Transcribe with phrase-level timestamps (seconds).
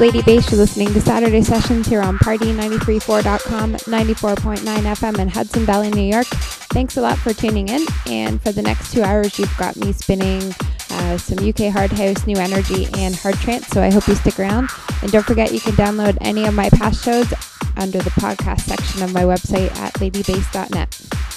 [0.00, 0.50] Lady Bass.
[0.50, 6.26] You're listening to Saturday Sessions here on Party934.com, 94.9 FM in Hudson Valley, New York.
[6.26, 7.84] Thanks a lot for tuning in.
[8.06, 10.54] And for the next two hours, you've got me spinning
[10.90, 13.66] uh, some UK hard house, new energy, and hard trance.
[13.68, 14.70] So I hope you stick around.
[15.02, 17.32] And don't forget, you can download any of my past shows
[17.76, 21.27] under the podcast section of my website at ladybass.net.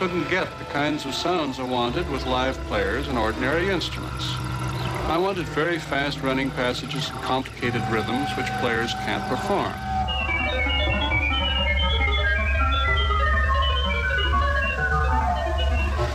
[0.00, 4.24] couldn't get the kinds of sounds I wanted with live players and ordinary instruments.
[5.10, 9.74] I wanted very fast running passages and complicated rhythms which players can't perform.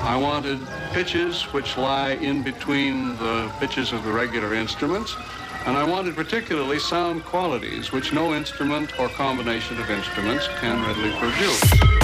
[0.02, 0.60] I wanted
[0.92, 5.16] pitches which lie in between the pitches of the regular instruments,
[5.68, 11.12] and I wanted particularly sound qualities which no instrument or combination of instruments can readily
[11.20, 11.95] produce.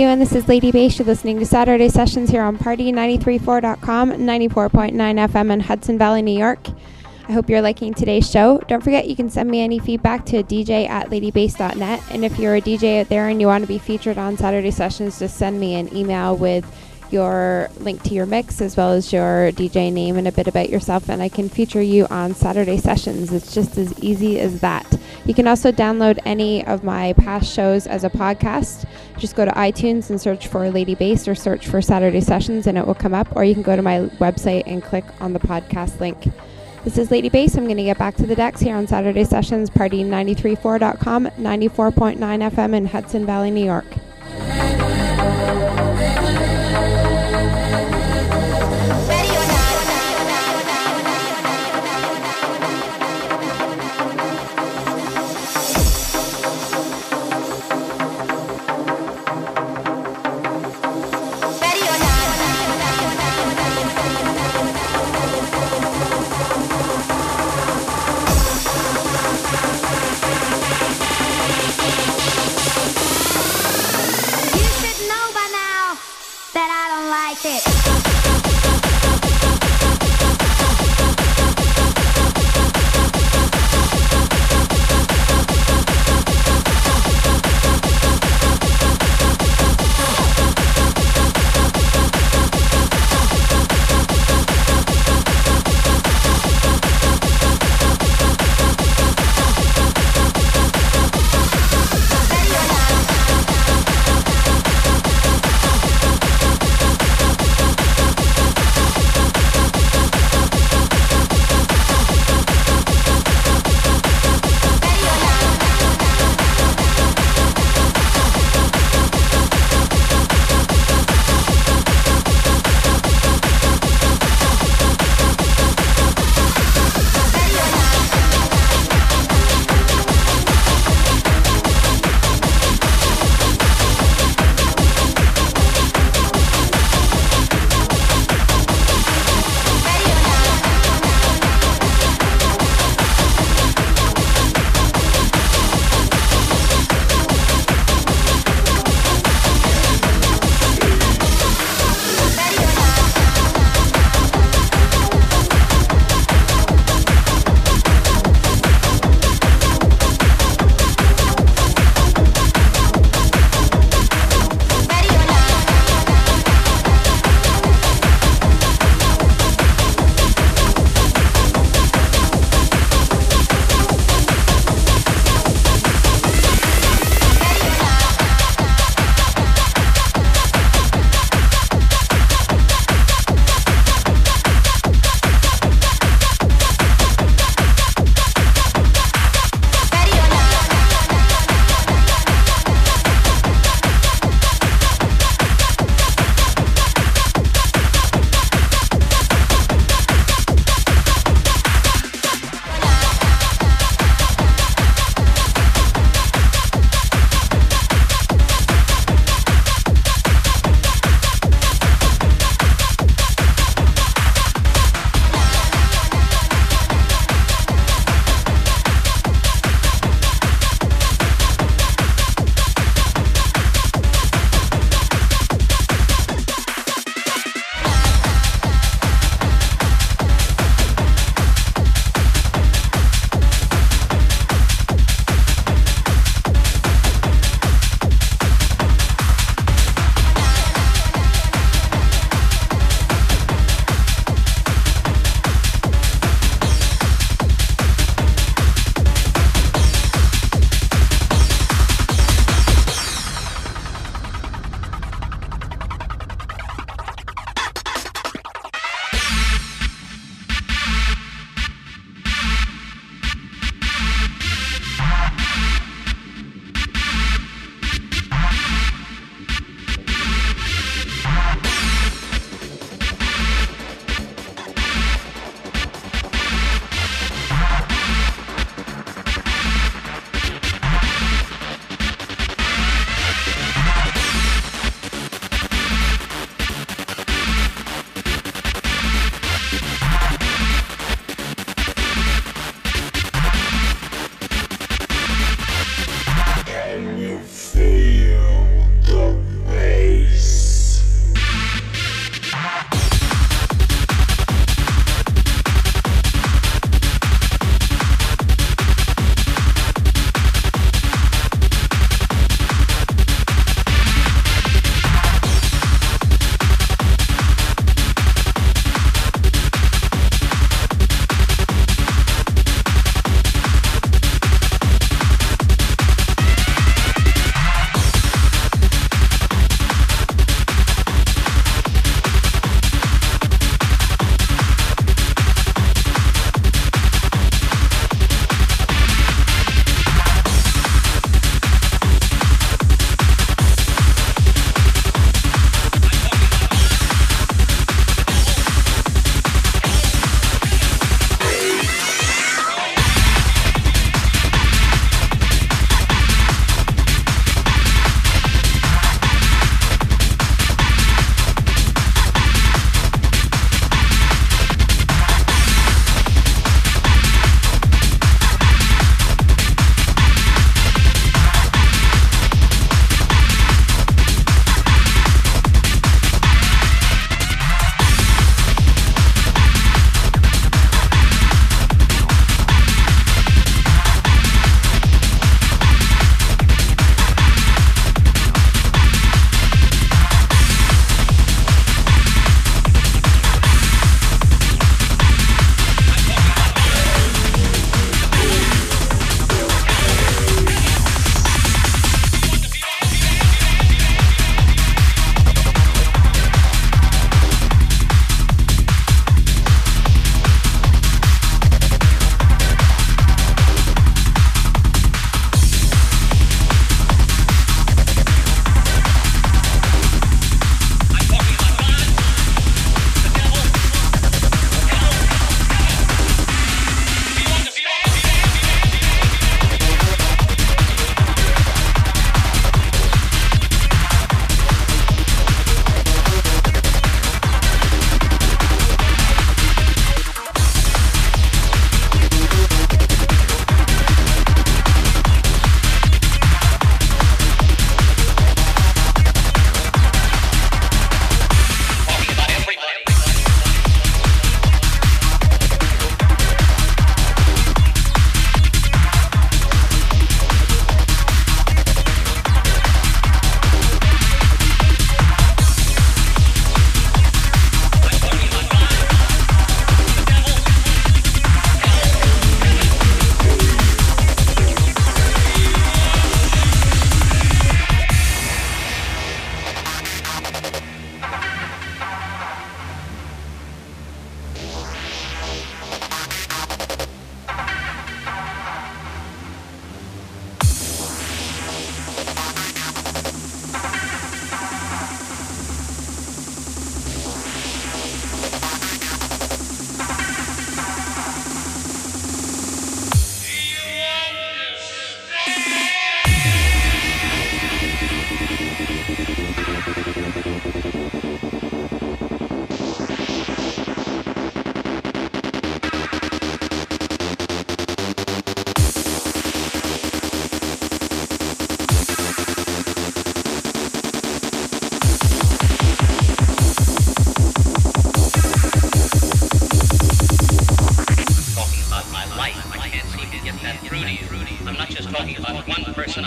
[0.00, 0.18] Doing?
[0.18, 0.98] This is Lady Bass.
[0.98, 6.68] You're listening to Saturday Sessions here on Party934.com, 94.9 FM in Hudson Valley, New York.
[7.28, 8.62] I hope you're liking today's show.
[8.66, 12.02] Don't forget you can send me any feedback to dj at ladybass.net.
[12.12, 14.70] And if you're a DJ out there and you want to be featured on Saturday
[14.70, 16.64] Sessions, just send me an email with
[17.12, 20.70] your link to your mix as well as your DJ name and a bit about
[20.70, 23.32] yourself, and I can feature you on Saturday sessions.
[23.32, 24.98] It's just as easy as that.
[25.24, 28.86] You can also download any of my past shows as a podcast.
[29.20, 32.78] Just go to iTunes and search for Lady Bass or search for Saturday Sessions, and
[32.78, 35.38] it will come up, or you can go to my website and click on the
[35.38, 36.24] podcast link.
[36.84, 37.54] This is Lady Bass.
[37.56, 42.74] I'm going to get back to the decks here on Saturday Sessions, party934.com, 94.9 FM
[42.74, 43.84] in Hudson Valley, New York.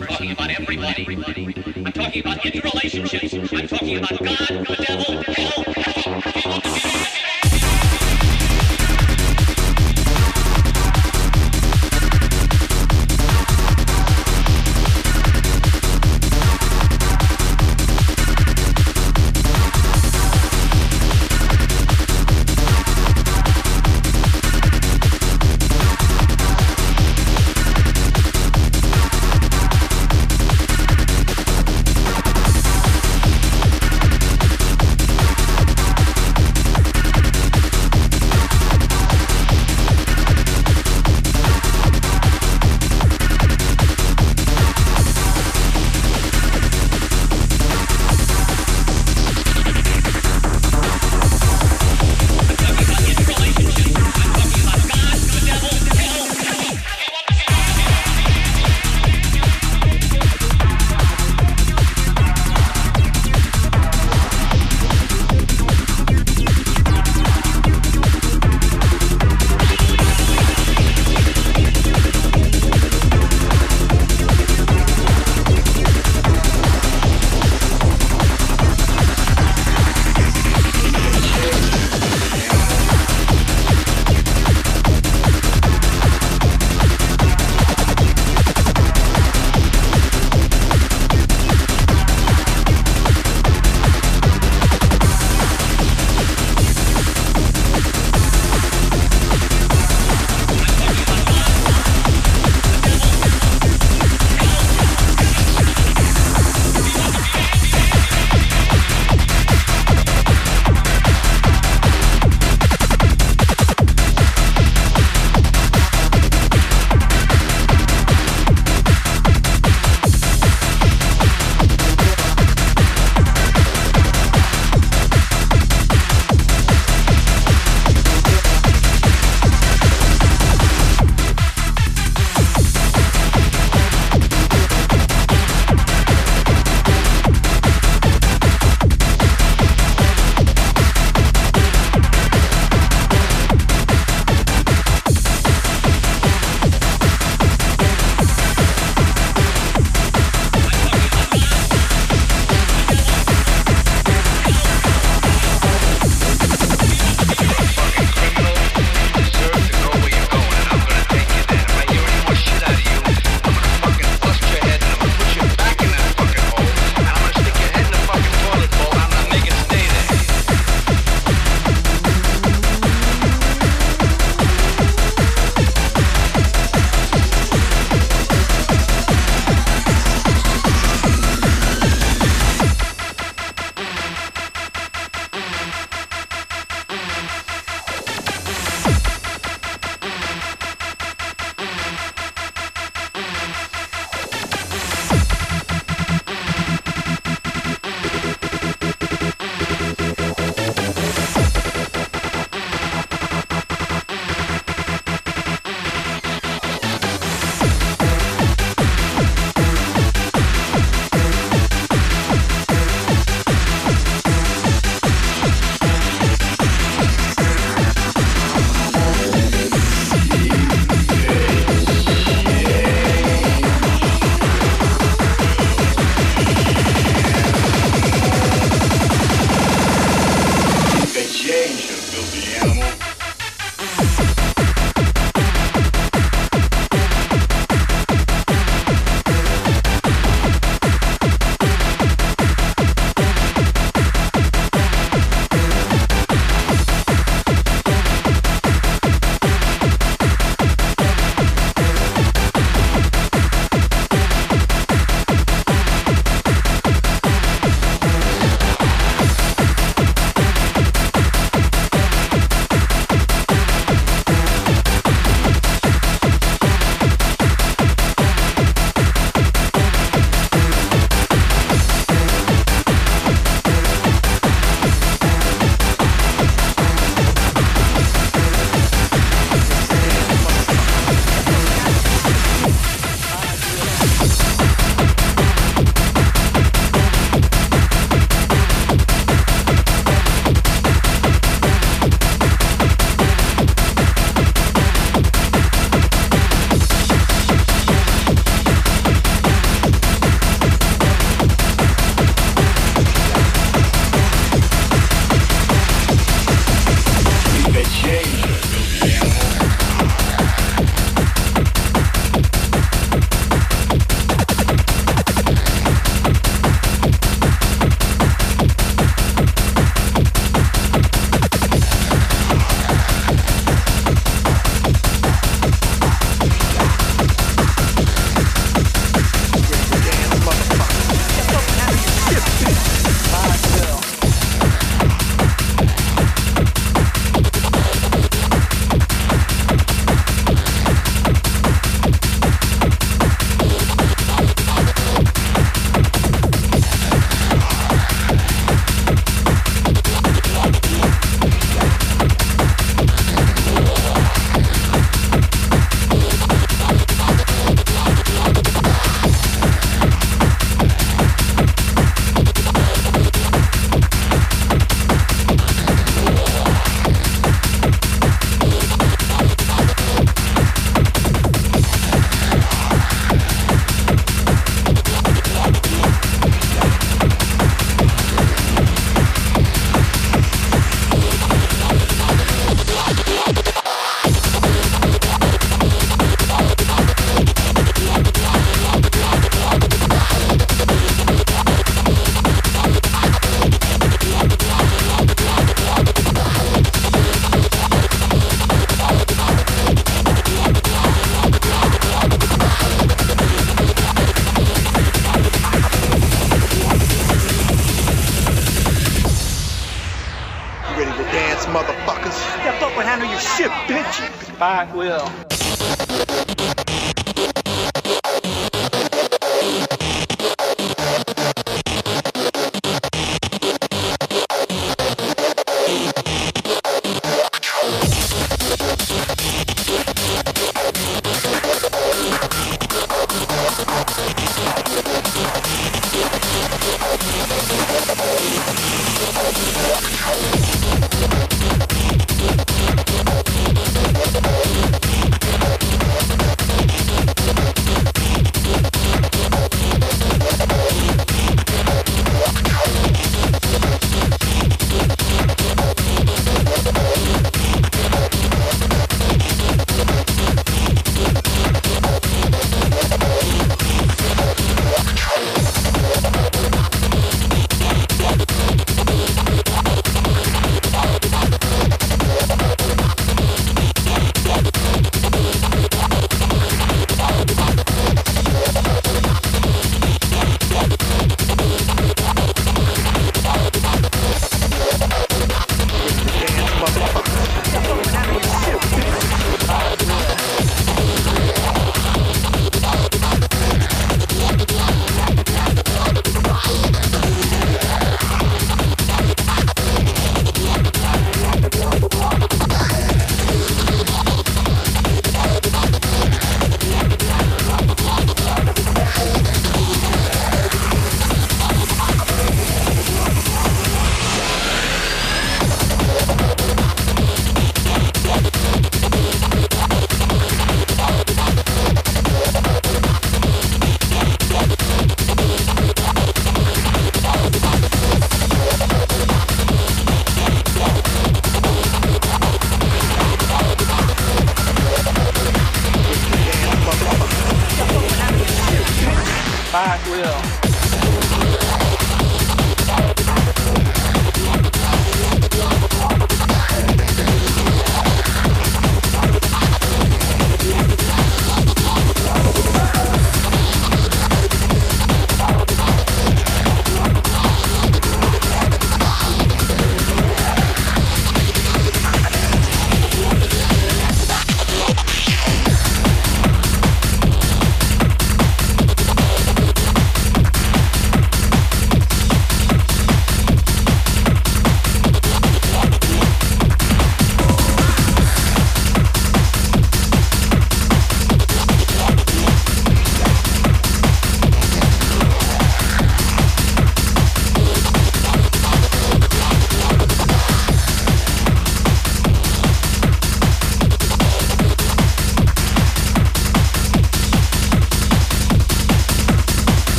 [0.00, 1.06] I'm talking about everybody.
[1.76, 3.60] I'm talking about interrelationships.
[3.60, 5.23] I'm talking about God, the devil,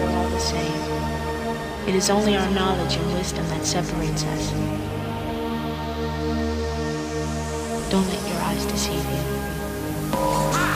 [0.00, 1.88] are all the same.
[1.88, 4.50] It is only our knowledge and wisdom that separates us.
[7.90, 10.69] Don't let your eyes deceive you.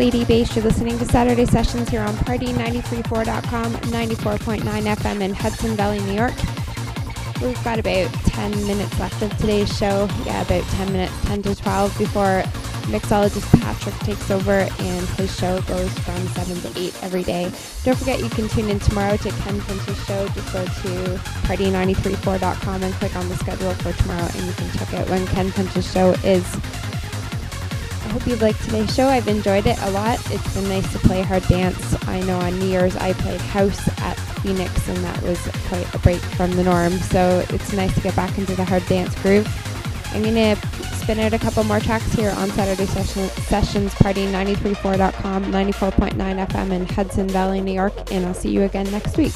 [0.00, 0.56] Lady Bass.
[0.56, 6.32] You're listening to Saturday Sessions here on Party934.com, 94.9 FM in Hudson Valley, New York.
[7.42, 10.08] We've got about 10 minutes left of today's show.
[10.24, 12.42] Yeah, about 10 minutes, 10 to 12 before
[12.88, 17.52] mixologist Patrick takes over and his show goes from 7 to 8 every day.
[17.84, 20.26] Don't forget you can tune in tomorrow to Ken Finch's show.
[20.28, 24.94] Just go to party934.com and click on the schedule for tomorrow and you can check
[24.94, 26.56] out when Ken Finch's show is.
[28.10, 29.06] I hope you liked today's show.
[29.06, 30.18] I've enjoyed it a lot.
[30.32, 31.96] It's been nice to play hard dance.
[32.08, 35.38] I know on New Year's I played house at Phoenix and that was
[35.68, 36.90] quite a break from the norm.
[36.94, 39.46] So it's nice to get back into the hard dance groove.
[40.12, 40.56] I'm going to
[40.96, 46.72] spin out a couple more tracks here on Saturday session, Sessions Party 934.com, 94.9 FM
[46.72, 49.34] in Hudson Valley, New York, and I'll see you again next week.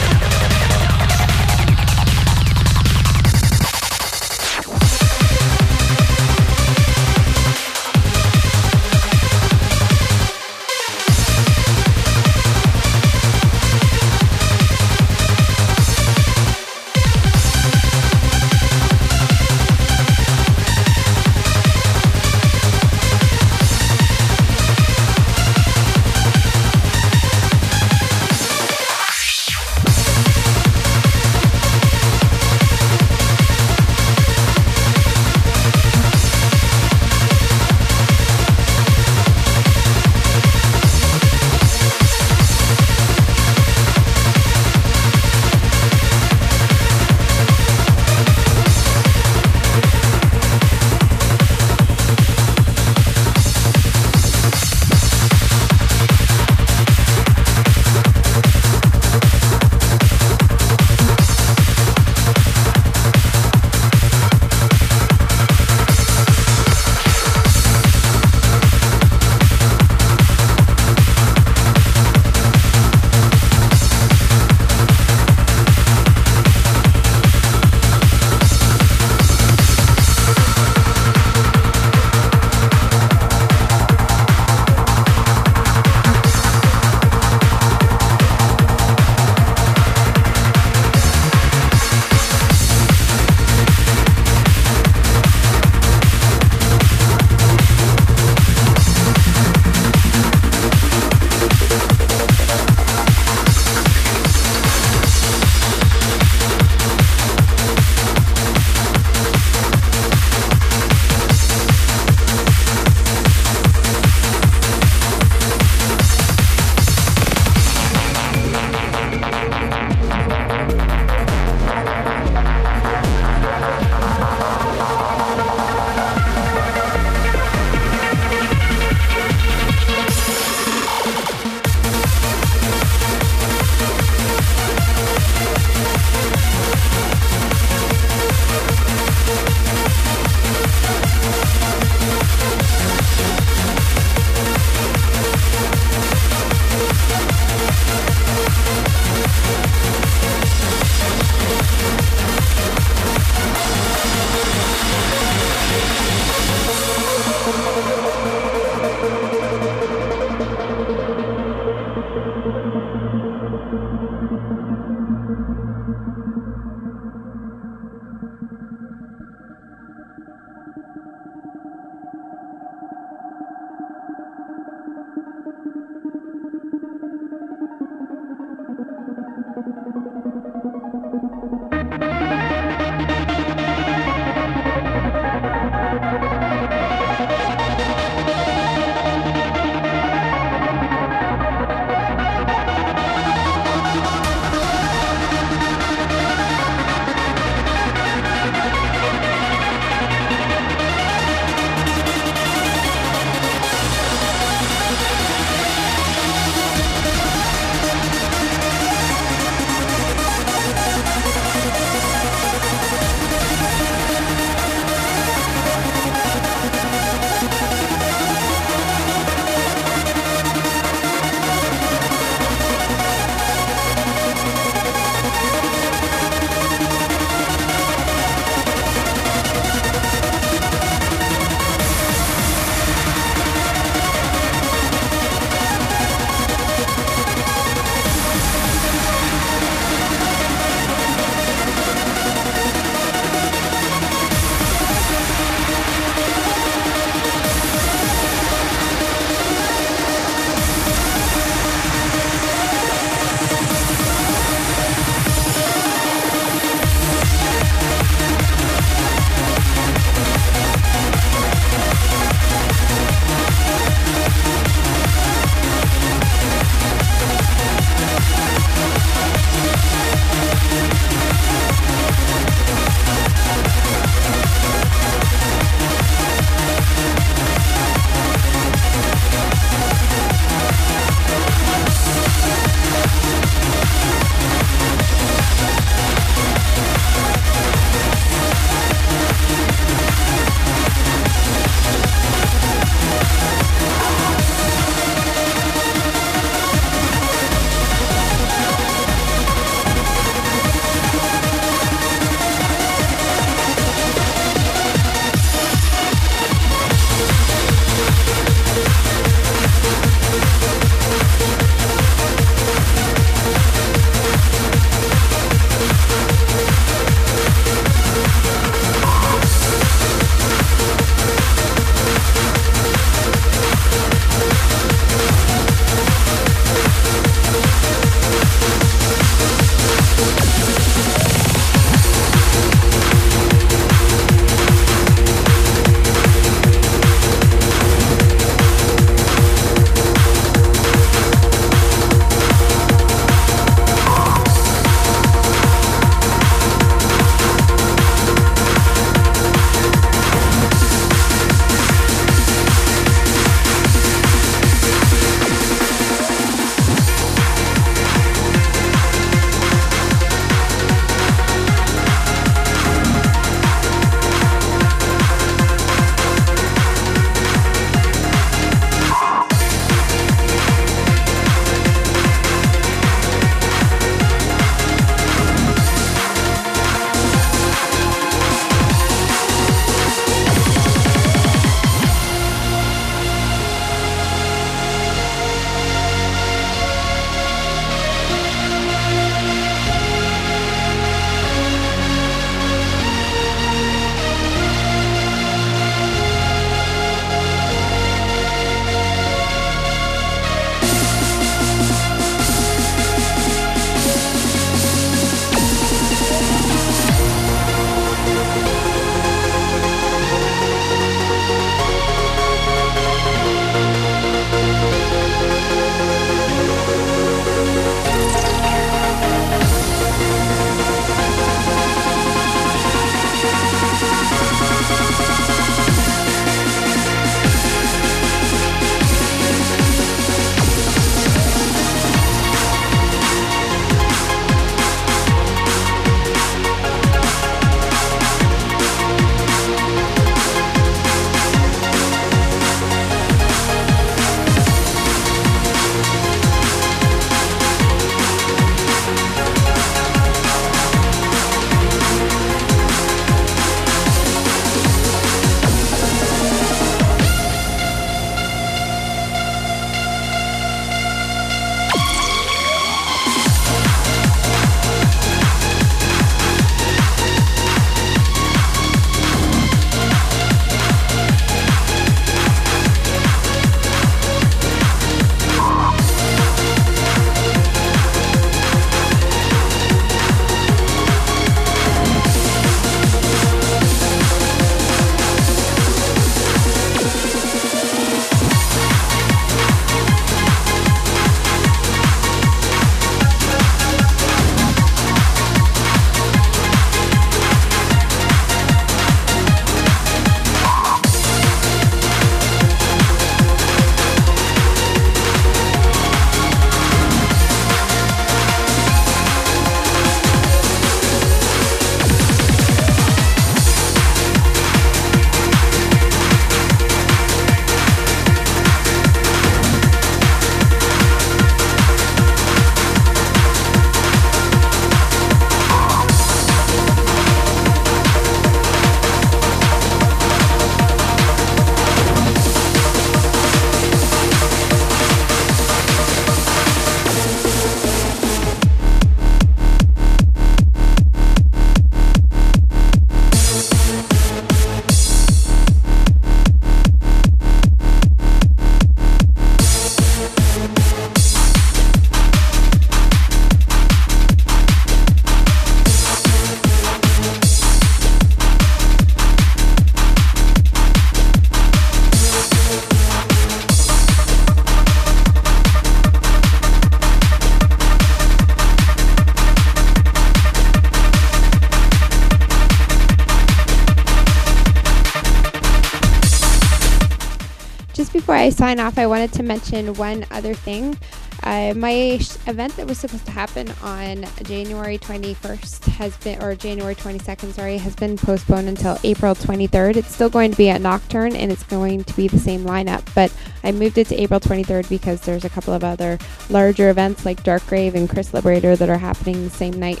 [578.48, 580.96] I sign off, I wanted to mention one other thing.
[581.42, 586.54] Uh, my sh- event that was supposed to happen on January 21st has been, or
[586.54, 589.96] January 22nd, sorry, has been postponed until April 23rd.
[589.96, 593.04] It's still going to be at Nocturne and it's going to be the same lineup,
[593.14, 593.30] but
[593.64, 596.18] I moved it to April 23rd because there's a couple of other
[596.48, 600.00] larger events like Dark Grave and Chris Liberator that are happening the same night.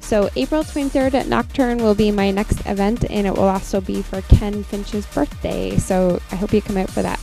[0.00, 4.02] So April 23rd at Nocturne will be my next event, and it will also be
[4.02, 5.78] for Ken Finch's birthday.
[5.78, 7.18] So I hope you come out for that.